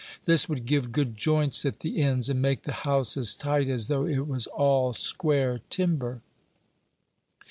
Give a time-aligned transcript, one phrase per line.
[0.25, 3.85] This would give good joints at the ends, and make the house as tight as
[3.85, 6.21] though it was all square timber.